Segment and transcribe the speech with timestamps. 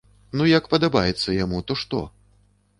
[0.39, 2.03] Ну як падабаецца яму, то што?